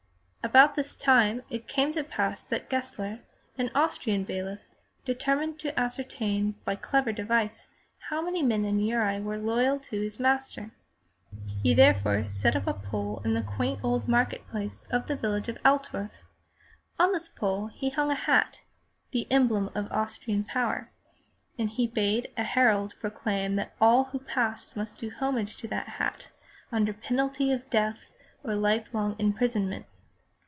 About 0.43 0.75
this 0.75 0.95
time 0.95 1.43
it 1.51 1.67
came 1.67 1.93
to 1.93 2.03
pass 2.03 2.41
that 2.41 2.67
Gessler, 2.67 3.19
an 3.59 3.69
Austrian 3.75 4.23
bailiff, 4.23 4.59
determined 5.05 5.59
to 5.59 5.79
ascertain 5.79 6.55
by 6.65 6.73
a 6.73 6.77
clever 6.77 7.11
device 7.13 7.67
how 8.09 8.23
many 8.23 8.41
men 8.41 8.65
in 8.65 8.79
Uri 8.79 9.21
were 9.21 9.37
loyal 9.37 9.79
to 9.81 10.01
his 10.01 10.19
master. 10.19 10.71
He 11.61 11.75
therefore 11.75 12.27
set 12.27 12.55
up 12.55 12.65
a 12.65 12.73
pole 12.73 13.21
in 13.23 13.35
the 13.35 13.43
quaint 13.43 13.81
old 13.83 14.07
market 14.07 14.45
place 14.49 14.83
of 14.89 15.05
the 15.05 15.15
village 15.15 15.47
of 15.47 15.59
Altdorf. 15.63 16.09
On 16.97 17.11
this 17.13 17.29
pole 17.29 17.67
he 17.67 17.91
hung 17.91 18.09
a 18.09 18.15
hat— 18.15 18.61
the 19.13 19.31
emblem 19.31 19.69
of 19.75 19.91
Austrian 19.91 20.43
power— 20.43 20.89
and 21.59 21.69
he 21.69 21.85
bade 21.85 22.33
a 22.35 22.43
herald 22.43 22.95
proclaim 22.99 23.57
that 23.57 23.75
all 23.79 24.05
who 24.05 24.17
passed 24.17 24.75
must 24.75 24.97
do 24.97 25.11
homage 25.11 25.55
to 25.57 25.67
that 25.67 25.87
hat 25.87 26.29
under 26.71 26.93
penalty 26.93 27.51
of 27.51 27.69
death 27.69 28.07
or 28.43 28.55
life 28.55 28.89
long 28.91 29.15
imprisonment. 29.19 29.85